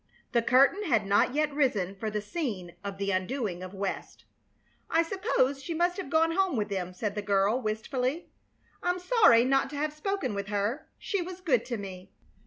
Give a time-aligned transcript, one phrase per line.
[0.31, 4.25] The curtain had not yet risen for the scene of the undoing of West.
[4.89, 8.31] "I suppose she must have gone home with them," said the girl, wistfully.
[8.81, 10.89] "I'm sorry not to have spoken with her.
[10.97, 12.09] She was good to me."